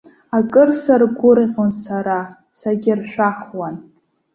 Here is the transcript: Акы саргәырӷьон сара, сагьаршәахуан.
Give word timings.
Акы 0.37 0.63
саргәырӷьон 0.81 1.71
сара, 1.83 2.19
сагьаршәахуан. 2.57 3.75